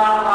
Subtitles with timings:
[0.00, 0.29] Obrigado.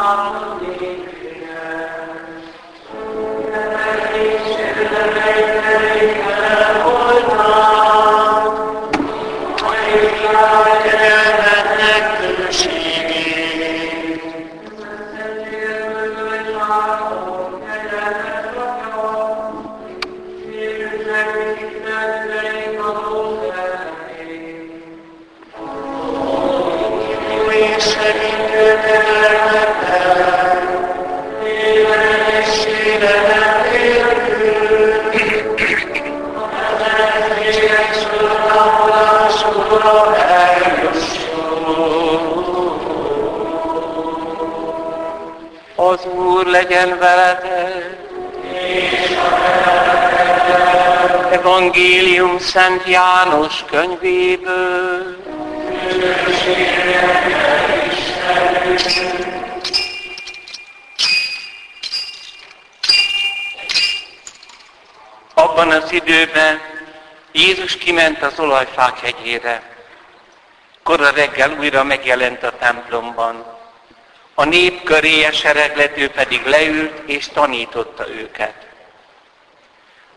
[45.75, 47.97] Az Úr legyen veletek.
[51.31, 55.17] Evangélium Szent János könyvéből.
[65.33, 66.61] Abban az időben
[67.31, 69.61] Jézus kiment az olajfák hegyére.
[70.83, 73.54] Kora reggel újra megjelent a templomban.
[74.37, 78.53] A nép köré sereglető pedig leült és tanította őket.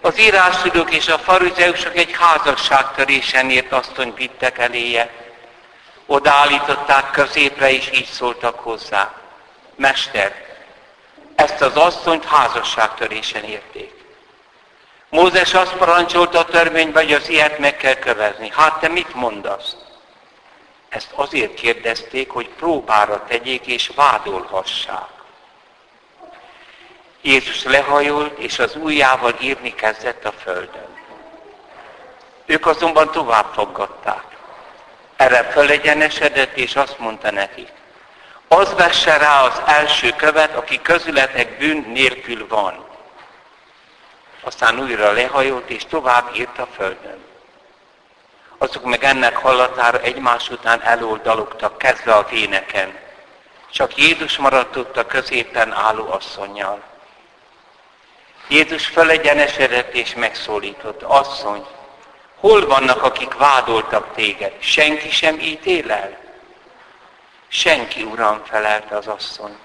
[0.00, 5.10] Az írástudók és a farizeusok egy házasságtörésen ért asszony vittek eléje.
[6.06, 9.14] Odaállították középre, és így szóltak hozzá.
[9.76, 10.46] Mester,
[11.34, 13.92] ezt az asszonyt házasságtörésen érték.
[15.08, 18.52] Mózes azt parancsolta a törvényben, hogy az ilyet meg kell követni.
[18.54, 19.76] Hát te mit mondasz?
[20.88, 25.08] Ezt azért kérdezték, hogy próbára tegyék és vádolhassák.
[27.20, 30.96] Jézus lehajolt, és az ujjával írni kezdett a földön.
[32.46, 34.24] Ők azonban tovább foggatták.
[35.16, 37.68] Erre fölegyenesedett, és azt mondta nekik,
[38.48, 42.86] az vesse rá az első követ, aki közületek bűn nélkül van.
[44.40, 47.27] Aztán újra lehajolt, és tovább írt a földön
[48.58, 52.98] azok meg ennek hallatára egymás után eloldalogtak, kezdve a véneken.
[53.70, 56.82] Csak Jézus maradt ott a középen álló asszonynal.
[58.48, 61.66] Jézus felegyenesedett és megszólított, asszony,
[62.36, 64.52] hol vannak, akik vádoltak téged?
[64.58, 66.18] Senki sem ítél el?
[67.48, 69.58] Senki, Uram, felelte az asszony.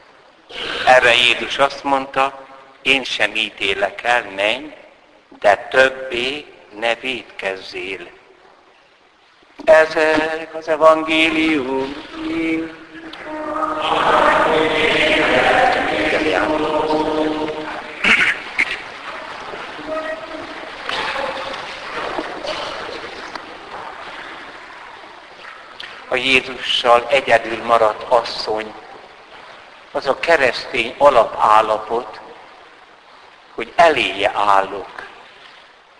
[0.85, 2.47] Erre Jézus azt mondta,
[2.81, 4.73] én sem ítélek el, menj,
[5.39, 6.45] de többé
[6.79, 8.07] ne védkezzél.
[9.65, 11.95] Ezek az evangélium.
[26.07, 28.73] A Jézussal egyedül maradt asszony,
[29.91, 32.19] az a keresztény alapállapot,
[33.55, 35.07] hogy eléje állok,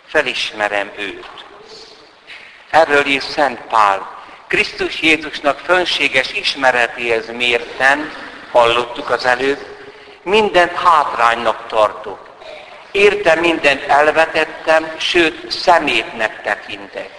[0.06, 1.46] felismerem őt.
[2.74, 4.24] Erről ír Szent Pál.
[4.48, 8.12] Krisztus Jézusnak fönséges ismeretéhez mérten,
[8.52, 9.66] hallottuk az előbb,
[10.24, 12.30] mindent hátránynak tartok.
[12.92, 17.10] Érte mindent elvetettem, sőt szemétnek tekintek.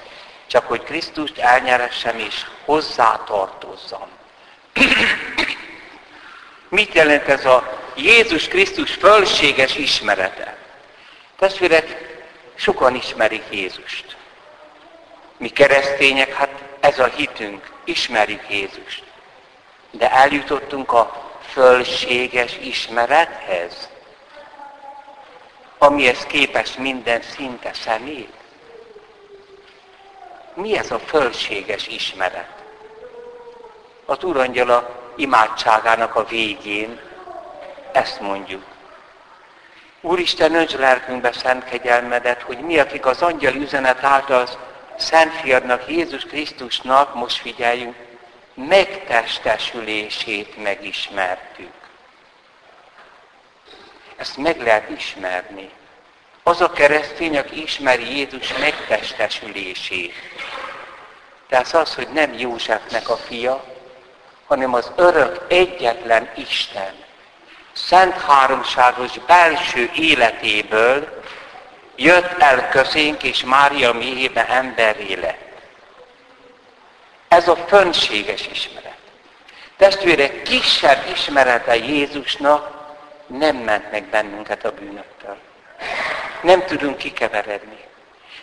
[0.47, 4.09] Csak hogy Krisztust elnyeressem és hozzá tartozzam.
[6.69, 10.57] Mit jelent ez a Jézus Krisztus fölséges ismerete?
[11.39, 12.17] Testvérek,
[12.55, 14.14] sokan ismerik Jézust.
[15.37, 19.05] Mi keresztények, hát ez a hitünk, ismerjük Jézust.
[19.91, 23.89] De eljutottunk a fölséges ismerethez,
[25.79, 28.33] amihez képes minden szinte szemét.
[30.55, 32.49] Mi ez a fölséges ismeret?
[34.05, 37.01] Az Urangyala imádságának a végén
[37.93, 38.63] ezt mondjuk.
[40.01, 44.49] Úristen, önts lelkünkbe szent kegyelmedet, hogy mi, akik az angyal üzenet által
[44.97, 47.97] Szent Fiadnak, Jézus Krisztusnak, most figyeljünk,
[48.55, 51.73] megtestesülését megismertük.
[54.17, 55.71] Ezt meg lehet ismerni.
[56.43, 60.15] Az a keresztény, aki ismeri Jézus megtestesülését.
[61.49, 63.65] Tehát az, hogy nem Józsefnek a fia,
[64.47, 66.95] hanem az örök egyetlen Isten,
[67.73, 71.23] szent háromságos belső életéből
[71.97, 75.43] jött el közénk, és Mária méhébe emberé lett.
[77.29, 78.97] Ez a fönséges ismeret.
[79.77, 82.71] Testvérek, kisebb ismerete Jézusnak
[83.27, 85.37] nem ment meg bennünket a bűnöktől.
[86.43, 87.79] Nem tudunk kikeveredni.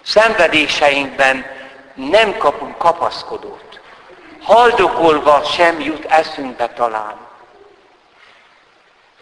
[0.01, 1.45] Szenvedéseinkben
[1.93, 3.79] nem kapunk kapaszkodót.
[4.41, 7.27] Haldokolva sem jut eszünkbe talán.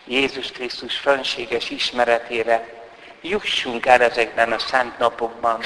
[0.06, 2.79] Jézus Krisztus fönséges ismeretére
[3.22, 5.60] jussunk el ezekben a szent napokban.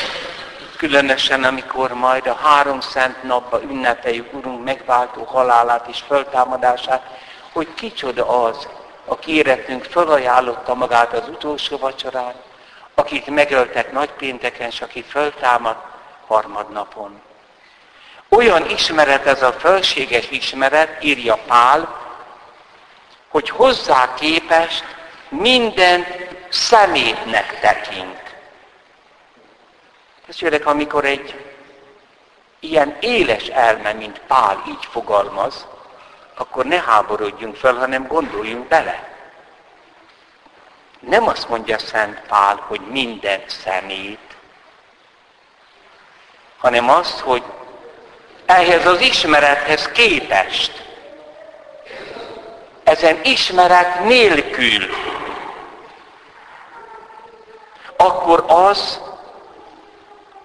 [0.78, 7.02] Különösen, amikor majd a három szent napban ünnepeljük Urunk megváltó halálát és föltámadását,
[7.52, 8.68] hogy kicsoda az,
[9.06, 12.34] aki éretünk felajánlotta magát az utolsó vacsorán,
[12.96, 15.76] akit megöltek nagypénteken, és aki föltámad
[16.28, 17.22] harmadnapon.
[18.30, 22.02] Olyan ismeret ez a fölséges ismeret, írja Pál,
[23.28, 24.84] hogy hozzá képest
[25.30, 26.06] minden
[26.54, 28.36] szemétnek tekint.
[30.26, 31.46] Testvérek, amikor egy
[32.60, 35.68] ilyen éles elme, mint Pál így fogalmaz,
[36.38, 39.12] akkor ne háborodjunk fel, hanem gondoljunk bele.
[41.00, 44.20] Nem azt mondja Szent Pál, hogy minden szemét,
[46.58, 47.44] hanem azt, hogy
[48.46, 50.84] ehhez az ismerethez képest,
[52.84, 54.88] ezen ismeret nélkül,
[58.04, 59.02] akkor az,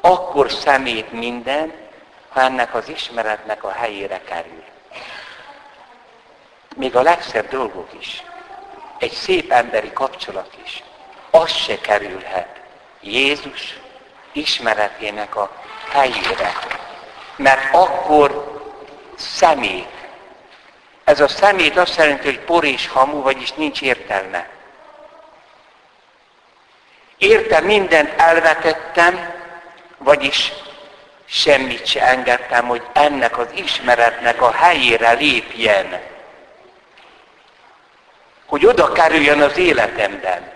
[0.00, 1.72] akkor szemét minden,
[2.28, 4.64] ha ennek az ismeretnek a helyére kerül.
[6.76, 8.24] Még a legszebb dolgok is,
[8.98, 10.82] egy szép emberi kapcsolat is,
[11.30, 12.60] az se kerülhet
[13.00, 13.80] Jézus
[14.32, 15.50] ismeretének a
[15.90, 16.52] helyére.
[17.36, 18.60] Mert akkor
[19.16, 19.90] szemét.
[21.04, 24.57] Ez a szemét azt jelenti, hogy por és hamu, vagyis nincs értelme.
[27.18, 29.34] Érte mindent elvetettem,
[29.96, 30.52] vagyis
[31.24, 36.00] semmit se engedtem, hogy ennek az ismeretnek a helyére lépjen.
[38.46, 40.52] Hogy oda kerüljön az életemben.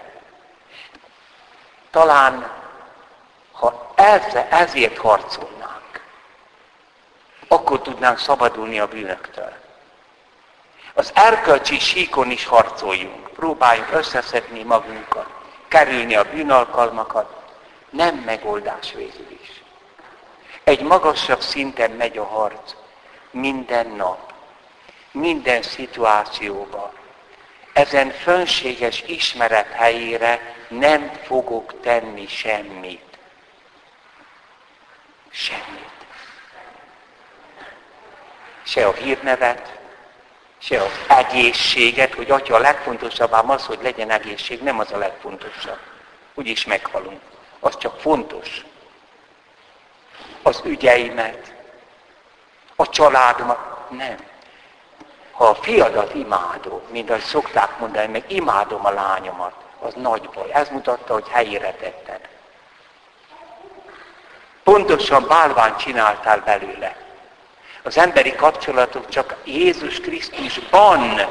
[1.91, 2.51] Talán,
[3.53, 6.05] ha ezzel, ezért harcolnánk,
[7.49, 9.53] akkor tudnánk szabadulni a bűnöktől.
[10.95, 13.29] Az erkölcsi síkon is harcoljunk.
[13.29, 15.42] Próbáljunk összeszedni magunkat,
[15.73, 17.55] kerülni a bűnalkalmakat.
[17.91, 19.63] Nem megoldás végül is.
[20.65, 22.75] Egy magasabb szinten megy a harc.
[23.31, 24.33] Minden nap,
[25.11, 26.91] minden szituációban.
[27.73, 33.19] Ezen fönséges ismeret helyére nem fogok tenni semmit.
[35.31, 35.91] Semmit.
[38.63, 39.81] Se a hírnevet,
[40.63, 44.99] se az egészséget, hogy atya a legfontosabb ám az, hogy legyen egészség, nem az a
[44.99, 45.79] legfontosabb.
[46.35, 47.21] Úgyis meghalunk.
[47.61, 48.65] Az csak fontos.
[50.43, 51.55] Az ügyeimet,
[52.77, 54.17] a családomat, nem.
[55.33, 60.53] Ha a fiadat imádom, mint ahogy szokták mondani, meg imádom a lányomat, az nagy baj.
[60.53, 62.29] Ez mutatta, hogy helyére tetted.
[64.63, 66.97] Pontosan bálvány csináltál belőle.
[67.83, 71.27] Az emberi kapcsolatok csak Jézus Krisztusban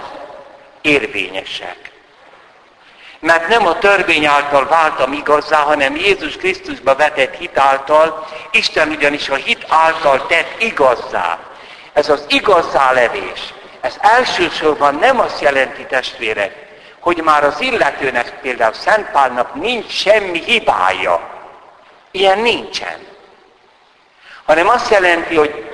[0.82, 1.92] érvényesek.
[3.20, 9.30] Mert nem a törvény által váltam igazzá, hanem Jézus Krisztusba vetett hit által, Isten ugyanis
[9.30, 11.40] a hit által tett igazzá.
[11.94, 13.54] Ez az igazzá levés.
[13.82, 16.56] Ez elsősorban nem azt jelenti testvérek,
[17.00, 21.30] hogy már az illetőnek, például Szent Pálnak nincs semmi hibája.
[22.12, 23.08] Ilyen nincsen.
[24.46, 25.71] Hanem azt jelenti, hogy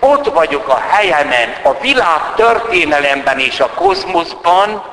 [0.00, 4.84] ott vagyok a helyemen, a világ történelemben és a kozmoszban,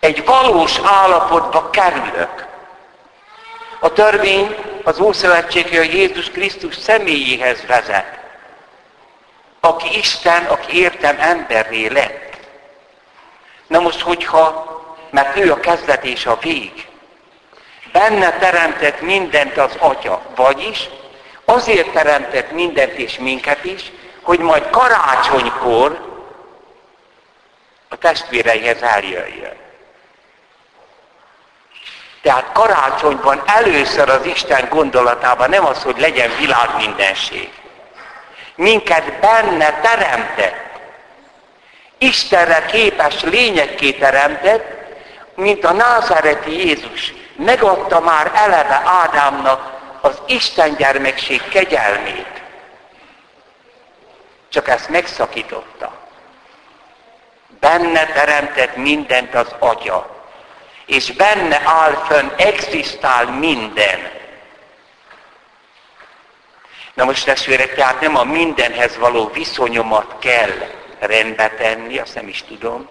[0.00, 2.46] egy valós állapotba kerülök.
[3.80, 8.18] A törvény az Ószövetség, a Jézus Krisztus személyéhez vezet,
[9.60, 12.36] aki Isten, aki értem emberré lett.
[13.66, 14.74] Na most, hogyha,
[15.10, 16.88] mert ő a kezdet és a vég,
[17.92, 20.88] benne teremtett mindent az Atya, vagyis
[21.48, 26.14] Azért teremtett mindent és minket is, hogy majd karácsonykor
[27.88, 29.56] a testvéreihez eljöjjön.
[32.22, 37.50] Tehát karácsonyban először az Isten gondolatában nem az, hogy legyen világ mindenség.
[38.54, 40.64] Minket benne teremtett.
[41.98, 44.64] Istenre képes lényekké teremtett,
[45.34, 47.14] mint a názáreti Jézus.
[47.36, 49.75] Megadta már eleve Ádámnak
[50.06, 52.42] az Isten gyermekség kegyelmét.
[54.48, 55.92] Csak ezt megszakította.
[57.60, 60.24] Benne teremtett mindent az Atya,
[60.86, 64.10] és benne áll fönn, existál minden.
[66.94, 72.42] Na most testvérek, tehát nem a mindenhez való viszonyomat kell rendbe tenni, azt nem is
[72.42, 72.88] tudom,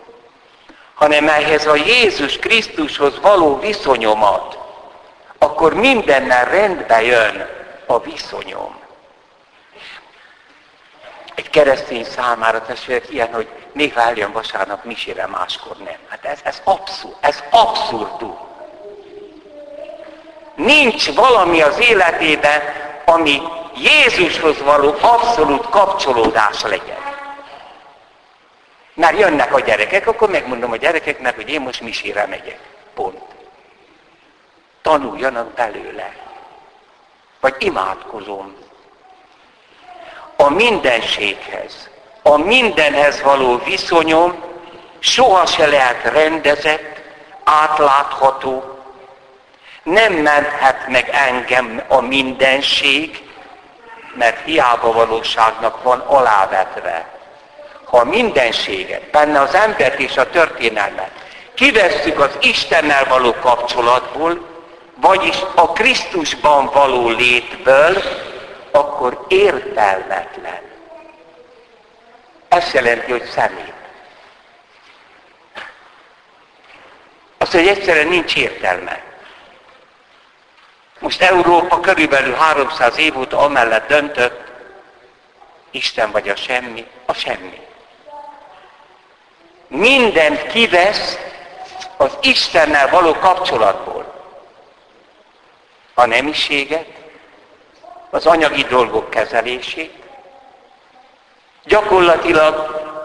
[0.94, 4.65] hanem ehhez a Jézus Krisztushoz való viszonyomat
[5.46, 7.50] akkor mindennel rendbe jön
[7.86, 8.76] a viszonyom.
[11.36, 15.98] Egy keresztény számára testvérek ilyen, hogy még eljön vasárnap misére, máskor nem.
[16.08, 18.38] Hát ez, ez abszurd, ez abszurdum.
[20.56, 22.62] Nincs valami az életében,
[23.06, 23.42] ami
[23.76, 27.04] Jézushoz való abszolút kapcsolódás legyen.
[28.94, 32.60] Már jönnek a gyerekek, akkor megmondom a gyerekeknek, hogy én most misére megyek.
[32.94, 33.35] Pont.
[34.86, 36.14] Tanuljanak belőle.
[37.40, 38.56] Vagy imádkozom.
[40.36, 41.90] A mindenséghez,
[42.24, 44.44] a mindenhez való viszonyom
[45.00, 47.02] soha se lehet rendezett,
[47.44, 48.80] átlátható,
[49.84, 53.30] nem menthet meg engem a mindenség,
[54.14, 57.08] mert hiába valóságnak van alávetve.
[57.86, 61.12] Ha a mindenséget, benne az embert és a történelmet
[61.54, 64.54] kivesszük az Istennel való kapcsolatból,
[64.96, 68.04] vagyis a Krisztusban való létből,
[68.72, 70.62] akkor értelmetlen.
[72.48, 73.74] Ez jelenti, hogy szemét.
[77.38, 79.04] Azt, hogy egyszerűen nincs értelme.
[81.00, 84.44] Most Európa körülbelül 300 év óta amellett döntött,
[85.72, 87.62] Isten vagy a semmi, a semmi.
[89.68, 91.18] Mindent kivesz
[91.98, 94.15] az Istennel való kapcsolatból.
[95.98, 96.88] A nemiséget,
[98.10, 99.94] az anyagi dolgok kezelését,
[101.64, 102.56] gyakorlatilag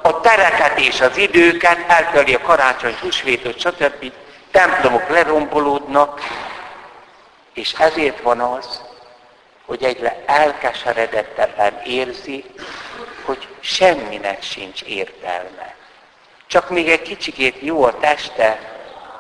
[0.02, 4.12] a tereket és az időket, elteli a karácsony, húsvétot, stb.
[4.50, 6.20] templomok lerombolódnak,
[7.54, 8.80] és ezért van az,
[9.66, 12.44] hogy egyre elkeseredettebben érzi,
[13.24, 15.74] hogy semminek sincs értelme.
[16.46, 18.58] Csak még egy kicsikét jó a teste,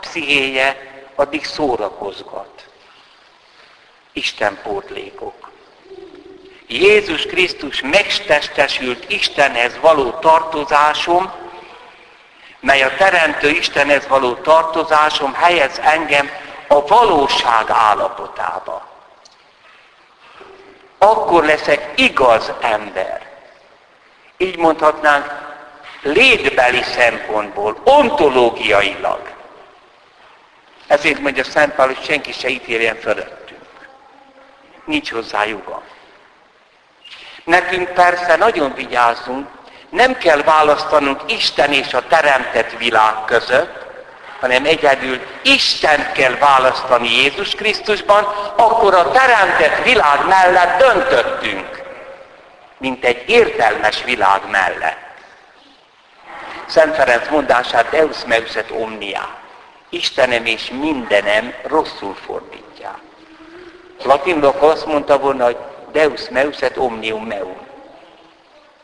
[0.00, 0.76] pszichéje,
[1.14, 2.69] addig szórakozgat.
[4.12, 5.50] Isten pótlékok.
[6.66, 11.32] Jézus Krisztus megtestesült Istenhez való tartozásom,
[12.60, 16.30] mely a Teremtő Istenhez való tartozásom helyez engem
[16.68, 18.88] a valóság állapotába.
[20.98, 23.28] Akkor leszek igaz ember.
[24.36, 25.26] Így mondhatnánk,
[26.02, 29.30] létbeli szempontból, ontológiailag.
[30.86, 33.39] Ezért mondja Szent Pál, hogy senki se ítéljen fölöttünk.
[34.84, 35.82] Nincs hozzá joga.
[37.44, 39.48] Nekünk persze nagyon vigyázzunk,
[39.90, 43.88] nem kell választanunk Isten és a teremtett világ között,
[44.40, 48.24] hanem egyedül Isten kell választani Jézus Krisztusban,
[48.56, 51.82] akkor a teremtett világ mellett döntöttünk,
[52.78, 55.08] mint egy értelmes világ mellett.
[56.66, 59.38] Szent Ferenc mondását Deus meus et omnia.
[59.88, 62.69] Istenem és mindenem rosszul fordítják.
[64.04, 65.56] Latinul azt mondta volna, hogy
[65.92, 67.56] Deus meus et omnium meum.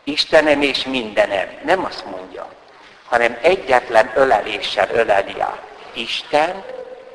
[0.05, 1.49] Istenem és mindenem.
[1.65, 2.47] Nem azt mondja
[3.07, 6.65] hanem egyetlen öleléssel öleli át Isten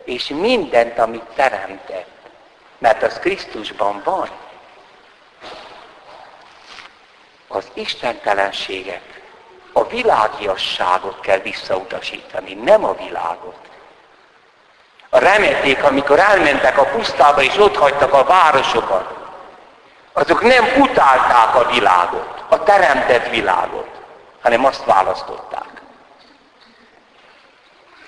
[0.03, 2.10] és mindent, amit teremtett.
[2.77, 4.29] Mert az Krisztusban van.
[7.48, 9.22] Az istentelenséget,
[9.74, 13.70] a világiasságot kell visszautasítani, nem a világot.
[15.13, 19.13] A remeték, amikor elmentek a pusztába és ott hagytak a városokat,
[20.13, 23.88] azok nem utálták a világot, a teremtett világot,
[24.41, 25.82] hanem azt választották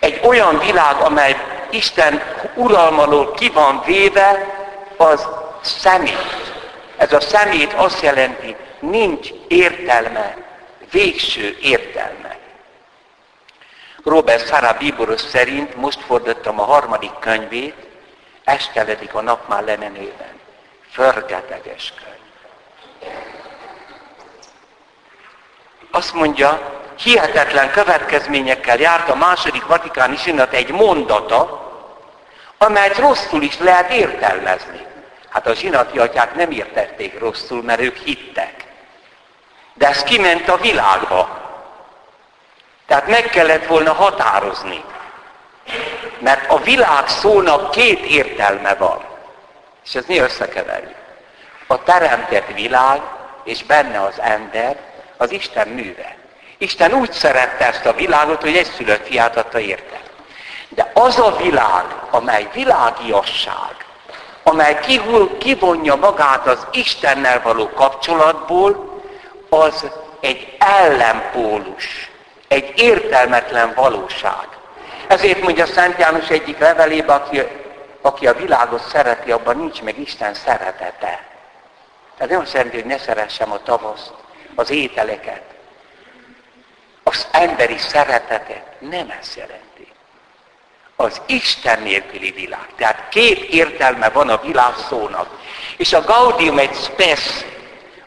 [0.04, 1.36] egy olyan világ, amely
[1.70, 2.22] Isten
[2.56, 4.56] uralmalól ki van véve,
[4.98, 5.28] az
[5.62, 6.54] szemét.
[6.98, 10.36] Ez a szemét azt jelenti, nincs értelme,
[10.92, 12.38] végső értelme.
[14.04, 17.76] Robert Szara Bíboros szerint most fordítottam a harmadik könyvét,
[18.44, 20.40] esteledik a nap már lemenőben.
[20.92, 22.14] Förgeteges könyv.
[25.92, 31.62] Azt mondja, hihetetlen következményekkel járt a második vatikáni sinat egy mondata,
[32.58, 34.86] amelyet rosszul is lehet értelmezni.
[35.30, 38.66] Hát a zsinati atyák nem értették rosszul, mert ők hittek.
[39.74, 41.43] De ez kiment a világba.
[42.88, 44.84] Tehát meg kellett volna határozni.
[46.20, 49.04] Mert a világ szónak két értelme van.
[49.86, 50.96] És ez mi összekeverjük.
[51.68, 53.02] A teremtett világ,
[53.44, 54.78] és benne az ember,
[55.18, 56.16] az Isten műve.
[56.58, 60.00] Isten úgy szerette ezt a világot, hogy egy szülött fiát adta érte.
[60.70, 63.76] De az a világ, amely világiasság,
[64.44, 64.80] amely
[65.38, 69.02] kivonja magát az Istennel való kapcsolatból,
[69.50, 69.86] az
[70.20, 72.12] egy ellenpólus,
[72.54, 74.48] egy értelmetlen valóság.
[75.08, 77.42] Ezért mondja Szent János egyik levelében, aki,
[78.02, 81.24] aki a világot szereti, abban nincs meg Isten szeretete.
[82.18, 84.14] Tehát nem azt jelenti, hogy ne szeressem a tavaszt,
[84.56, 85.42] az ételeket,
[87.04, 89.88] az emberi szeretetet nem ez jelenti.
[90.96, 92.68] Az Isten nélküli világ.
[92.78, 95.28] Tehát két értelme van a világ szónak.
[95.78, 97.46] És a Gaudium egy Spes,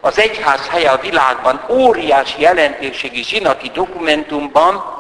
[0.00, 4.94] az egyház helye a világban óriási jelentőségi zsinati dokumentumban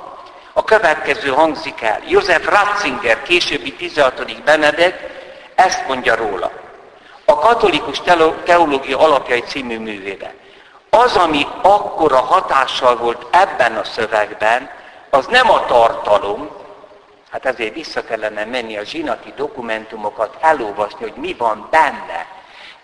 [0.52, 2.00] a következő hangzik el.
[2.06, 4.42] József Ratzinger, későbbi 16.
[4.42, 5.00] Benedek,
[5.54, 6.50] ezt mondja róla.
[7.24, 8.02] A katolikus
[8.44, 10.32] teológia alapjai című művében.
[10.90, 14.70] Az, ami akkora hatással volt ebben a szövegben,
[15.10, 16.50] az nem a tartalom,
[17.30, 22.26] hát ezért vissza kellene menni a zsinati dokumentumokat, elolvasni, hogy mi van benne.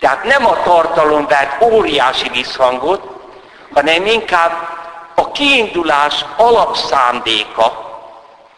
[0.03, 3.03] Tehát nem a tartalom vett óriási visszhangot,
[3.75, 4.53] hanem inkább
[5.15, 8.01] a kiindulás alapszándéka,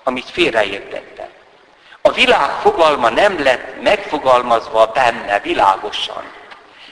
[0.04, 1.28] amit félreértettek.
[2.02, 6.22] A világ fogalma nem lett megfogalmazva benne világosan.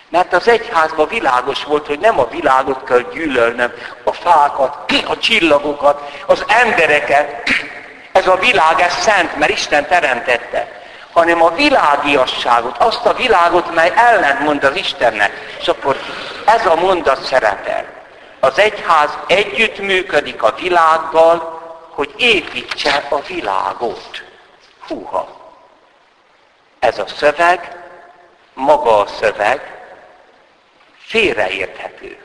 [0.09, 3.73] Mert az egyházban világos volt, hogy nem a világot kell gyűlölnöm,
[4.04, 7.50] a fákat, a csillagokat, az embereket.
[8.12, 10.82] Ez a világ, ez szent, mert Isten teremtette.
[11.12, 15.57] Hanem a világiasságot, azt a világot, mely ellentmond az Istennek.
[15.61, 15.97] És akkor
[16.47, 17.85] ez a mondat szerepel.
[18.40, 21.61] Az egyház együttműködik a világgal,
[21.95, 24.23] hogy építse a világot.
[24.88, 25.28] Húha!
[26.78, 27.76] Ez a szöveg,
[28.54, 29.81] maga a szöveg,
[30.99, 32.19] félreérthető.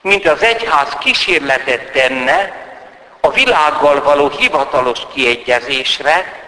[0.00, 2.52] Mint az egyház kísérletet tenne
[3.20, 6.40] a világgal való hivatalos kiegyezésre,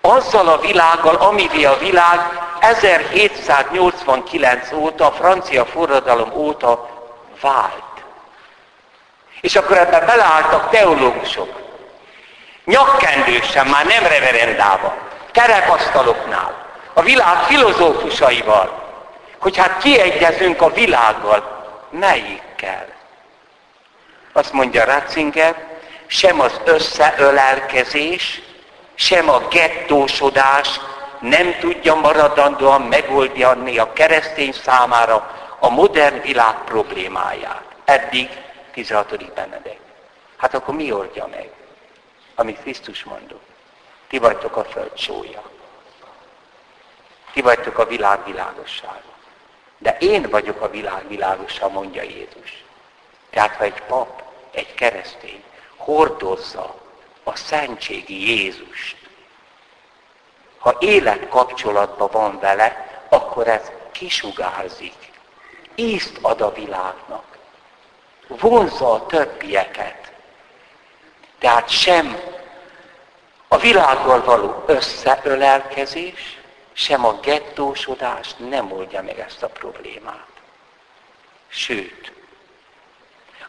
[0.00, 2.20] azzal a világgal, amivé a világ
[2.60, 6.88] 1789 óta, a francia forradalom óta
[7.40, 8.04] vált.
[9.40, 11.60] És akkor ebben beleálltak teológusok.
[12.64, 14.92] Nyakkendősen, már nem reverendában,
[15.32, 18.88] kerekasztaloknál, a világ filozófusaival,
[19.38, 21.58] hogy hát kiegyezünk a világgal.
[21.90, 22.86] Melyikkel?
[24.32, 25.54] Azt mondja Ratzinger,
[26.06, 28.42] sem az összeölelkezés,
[29.00, 30.80] sem a gettósodás
[31.20, 37.62] nem tudja maradandóan megoldani a keresztény számára a modern világ problémáját.
[37.84, 38.28] Eddig
[38.72, 39.32] 16.
[39.34, 39.78] Benedek.
[40.36, 41.50] Hát akkor mi oldja meg?
[42.34, 43.48] Amit Krisztus mondott.
[44.08, 45.42] Ti vagytok a föld sója.
[47.32, 49.12] Ti vagytok a világ világossága.
[49.78, 52.64] De én vagyok a világ világosa, mondja Jézus.
[53.30, 55.42] Tehát ha egy pap, egy keresztény
[55.76, 56.79] hordozza
[57.24, 58.96] a szentségi Jézust,
[60.58, 64.94] ha élet kapcsolatban van vele, akkor ez kisugárzik.
[65.74, 67.30] Ízt ad a világnak
[68.38, 70.12] vonzza a többieket.
[71.38, 72.20] Tehát sem
[73.48, 76.38] a világgal való összeölelkezés,
[76.72, 80.26] sem a gettósodás nem oldja meg ezt a problémát.
[81.48, 82.12] Sőt,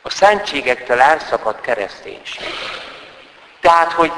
[0.01, 2.53] a szentségektől elszakadt kereszténység.
[3.61, 4.11] Tehát, hogy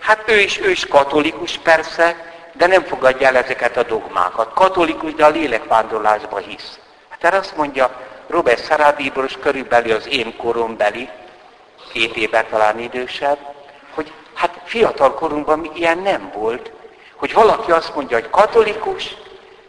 [0.00, 2.16] hát ő is, ő is katolikus persze,
[2.52, 4.52] de nem fogadja el ezeket a dogmákat.
[4.54, 6.78] Katolikus, de a lélekvándorlásba hisz.
[7.08, 7.90] Hát erre azt mondja,
[8.26, 8.76] Robert
[9.26, 11.08] is körülbelül az én korombeli,
[11.92, 13.38] két éve talán idősebb,
[13.94, 16.70] hogy hát fiatal korunkban ilyen nem volt,
[17.16, 19.16] hogy valaki azt mondja, hogy katolikus,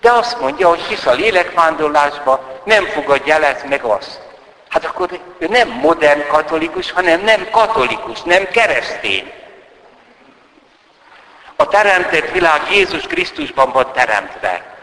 [0.01, 4.26] de azt mondja, hogy hisz a lélekvándorlásba, nem fogadja el ezt meg azt.
[4.69, 9.33] Hát akkor ő nem modern katolikus, hanem nem katolikus, nem keresztény.
[11.55, 14.75] A teremtett világ Jézus Krisztusban van teremtve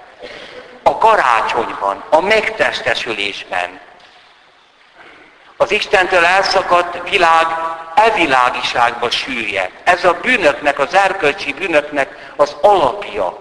[0.82, 3.80] a karácsonyban, a megtestesülésben.
[5.56, 7.46] Az Istentől elszakadt világ
[7.94, 9.70] evilágiságba süllyed.
[9.84, 13.38] Ez a bűnöknek, az erkölcsi bűnöknek az alapja.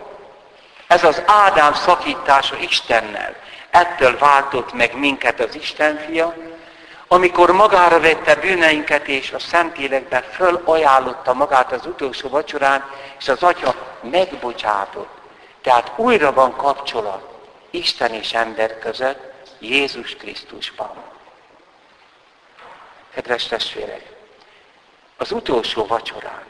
[0.88, 3.36] Ez az Ádám szakítása Istennel.
[3.74, 6.36] Ettől váltott meg minket az Isten fia,
[7.08, 13.76] amikor magára vette bűneinket, és a Szentlélekben fölajánlotta magát az utolsó vacsorán, és az Atya
[14.02, 15.10] megbocsátott.
[15.62, 17.34] Tehát újra van kapcsolat.
[17.70, 21.04] Isten és ember között Jézus Krisztusban.
[23.14, 24.06] Kedves testvérek,
[25.18, 26.44] az utolsó vacsorán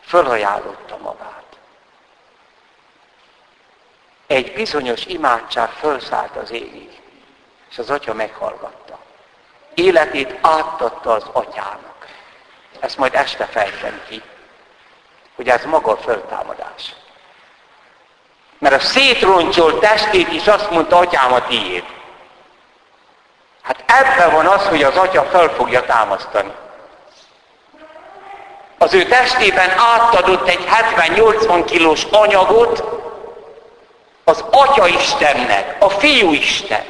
[0.00, 1.45] fölajánlotta magát.
[4.26, 7.00] Egy bizonyos imádság fölszállt az égig,
[7.70, 8.98] és az atya meghallgatta.
[9.74, 12.06] Életét átadta az atyának.
[12.80, 14.22] Ezt majd este fejtem ki,
[15.36, 16.94] hogy ez maga a föltámadás.
[18.58, 21.84] Mert a szétroncsolt testét is azt mondta, atyám a tiéd.
[23.62, 26.52] Hát ebben van az, hogy az atya fel fogja támasztani.
[28.78, 30.64] Az ő testében átadott egy
[30.96, 33.04] 70-80 kilós anyagot
[34.28, 36.84] az Atya Istennek, a Fiú Isten.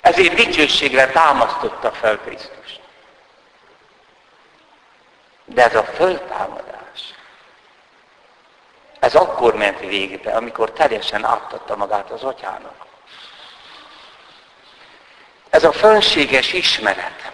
[0.00, 2.80] Ezért dicsőségre támasztotta fel Krisztus.
[5.44, 7.14] De ez a föltámadás,
[8.98, 12.86] ez akkor ment végbe, amikor teljesen átadta magát az atyának.
[15.50, 17.32] Ez a fönséges ismeret.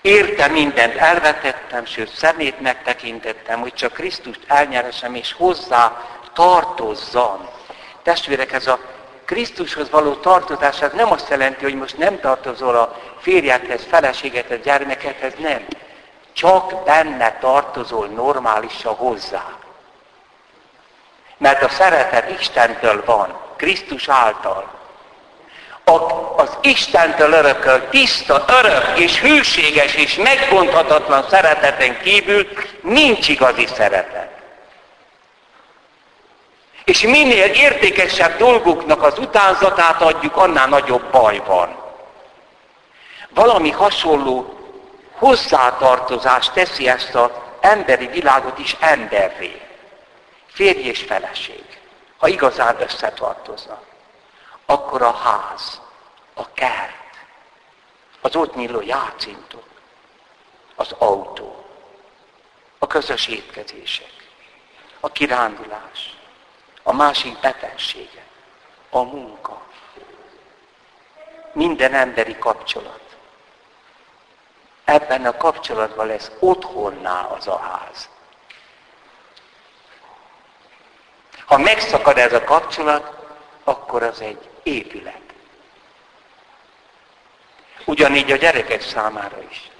[0.00, 7.48] Érte mindent, elvetettem, sőt szemét megtekintettem, hogy csak Krisztust elnyeresem, és hozzá tartozzam.
[8.02, 8.78] Testvérek, ez a
[9.24, 15.32] Krisztushoz való tartozás, ez nem azt jelenti, hogy most nem tartozol a férjedhez, feleségethez, gyermekethez,
[15.38, 15.66] nem.
[16.32, 19.44] Csak benne tartozol normálisan hozzá.
[21.36, 24.79] Mert a szeretet Istentől van, Krisztus által.
[26.36, 32.46] Az Istentől örököl tiszta, örök és hűséges és megbonthatatlan szereteten kívül
[32.82, 34.28] nincs igazi szeretet.
[36.84, 41.76] És minél értékesebb dolgoknak az utánzatát adjuk, annál nagyobb baj van.
[43.34, 44.58] Valami hasonló
[45.12, 49.60] hozzátartozás teszi ezt az emberi világot is emberré.
[50.52, 51.64] Férj és feleség,
[52.16, 53.89] ha igazán összetartoznak.
[54.70, 55.80] Akkor a ház,
[56.34, 57.18] a kert,
[58.20, 59.64] az ott nyíló játszintok,
[60.74, 61.64] az autó,
[62.78, 64.12] a közös étkezések,
[65.00, 66.16] a kirándulás,
[66.82, 68.24] a másik betegsége,
[68.90, 69.62] a munka,
[71.52, 73.16] minden emberi kapcsolat.
[74.84, 78.08] Ebben a kapcsolatban lesz otthonná az a ház.
[81.46, 83.18] Ha megszakad ez a kapcsolat,
[83.64, 85.20] akkor az egy épület.
[87.84, 89.70] Ugyanígy a gyerekek számára is.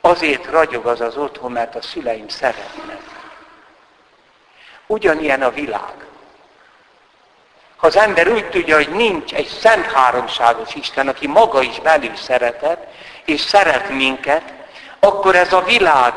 [0.00, 3.00] Azért ragyog az az otthon, mert a szüleim szeretnek.
[4.86, 6.06] Ugyanilyen a világ.
[7.76, 12.16] Ha az ember úgy tudja, hogy nincs egy szent háromságos Isten, aki maga is belül
[12.16, 12.86] szeretet,
[13.24, 14.52] és szeret minket,
[15.00, 16.14] akkor ez a világ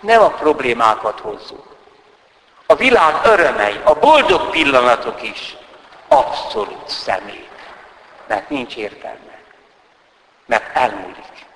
[0.00, 1.76] nem a problémákat hozzuk.
[2.66, 5.56] A világ örömei, a boldog pillanatok is
[6.14, 7.50] abszolút szemét.
[8.26, 9.38] Mert nincs értelme.
[10.46, 11.46] Mert elmúlik.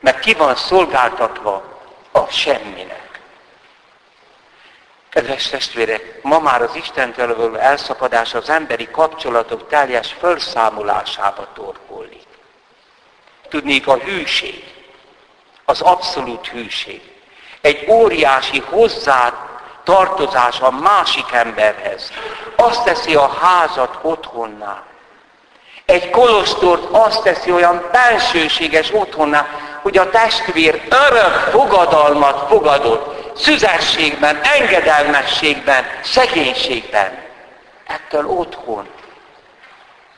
[0.00, 1.78] Mert ki van szolgáltatva
[2.12, 3.20] a semminek.
[5.08, 12.26] Kedves testvérek, ma már az Istentől való elszakadás az emberi kapcsolatok teljes felszámolásába torkollik.
[13.48, 14.74] Tudnék a hűség,
[15.64, 17.12] az abszolút hűség.
[17.60, 19.49] Egy óriási hozzá
[19.90, 22.12] tartozás a másik emberhez.
[22.56, 24.82] Azt teszi a házat otthonná.
[25.84, 29.46] Egy kolostort azt teszi olyan bensőséges otthonná,
[29.82, 37.18] hogy a testvér örök fogadalmat fogadott szüzességben, engedelmességben, szegénységben.
[37.86, 38.88] Ettől otthon.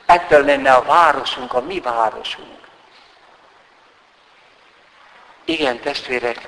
[0.05, 2.59] Ettől lenne a városunk, a mi városunk.
[5.45, 6.47] Igen, testvérek,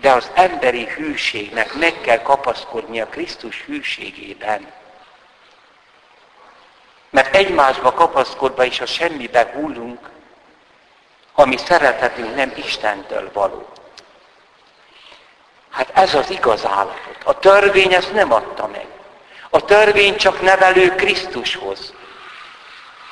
[0.00, 4.72] de az emberi hűségnek meg kell kapaszkodni a Krisztus hűségében.
[7.10, 10.10] Mert egymásba kapaszkodva is a semmibe hullunk,
[11.34, 13.68] ami szeretetünk nem Istentől való.
[15.70, 17.16] Hát ez az igaz állapot.
[17.24, 18.86] A törvény ezt nem adta meg.
[19.50, 21.92] A törvény csak nevelő Krisztushoz.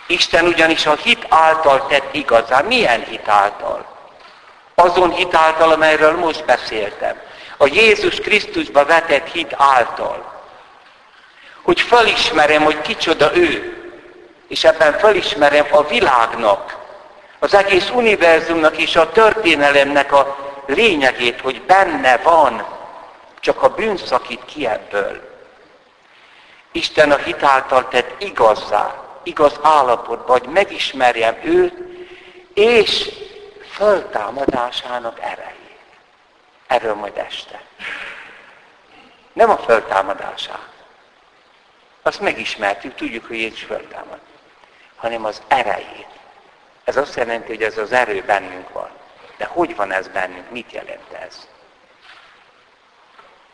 [0.07, 2.65] Isten ugyanis a hit által tett igazán.
[2.65, 3.96] Milyen hit által?
[4.79, 7.17] Azon hit által, amelyről most beszéltem.
[7.57, 10.35] A Jézus Krisztusba vetett hit által.
[11.63, 13.77] Hogy felismerem, hogy kicsoda ő.
[14.49, 16.77] És ebben felismerem a világnak,
[17.39, 20.37] az egész univerzumnak és a történelemnek a
[20.67, 22.67] lényegét, hogy benne van,
[23.41, 25.21] csak a bűn szakít ki ebből.
[26.73, 31.75] Isten a hitáltal tett igazzá, igaz állapotba, hogy megismerjem őt,
[32.55, 33.11] és
[33.77, 35.81] föltámadásának erejét.
[36.67, 37.61] Erről majd este.
[39.33, 40.69] Nem a föltámadását.
[42.03, 44.19] Azt megismertük, tudjuk, hogy Jézus föltámad.
[44.97, 46.07] Hanem az erejét.
[46.85, 48.91] Ez azt jelenti, hogy ez az erő bennünk van.
[49.37, 50.51] De hogy van ez bennünk?
[50.51, 51.49] Mit jelent ez?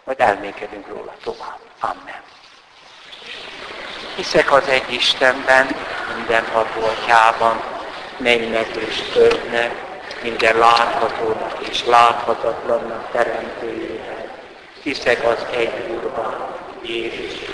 [0.04, 1.58] Majd elmékedünk róla tovább.
[1.80, 2.22] Amen.
[4.16, 5.76] Hiszek az egy Istenben,
[6.16, 7.62] minden atyában,
[8.16, 9.91] mennynek és földnek,
[10.22, 14.30] minden láthatónak és láthatatlannak teremtőjében.
[14.82, 16.34] Hiszek az egy Úrban,
[16.82, 17.51] Jézus